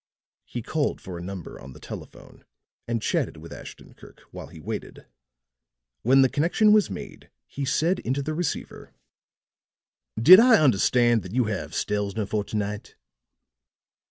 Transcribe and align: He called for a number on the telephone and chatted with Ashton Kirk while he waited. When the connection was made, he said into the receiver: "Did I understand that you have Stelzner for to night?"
He 0.45 0.63
called 0.63 0.99
for 0.99 1.19
a 1.19 1.23
number 1.23 1.59
on 1.61 1.73
the 1.73 1.79
telephone 1.79 2.43
and 2.87 3.03
chatted 3.03 3.37
with 3.37 3.53
Ashton 3.53 3.93
Kirk 3.93 4.21
while 4.31 4.47
he 4.47 4.59
waited. 4.59 5.05
When 6.01 6.23
the 6.23 6.27
connection 6.27 6.73
was 6.73 6.89
made, 6.89 7.29
he 7.45 7.65
said 7.65 7.99
into 7.99 8.23
the 8.23 8.33
receiver: 8.33 8.95
"Did 10.19 10.39
I 10.39 10.59
understand 10.59 11.21
that 11.21 11.33
you 11.35 11.43
have 11.43 11.75
Stelzner 11.75 12.25
for 12.25 12.43
to 12.45 12.57
night?" 12.57 12.95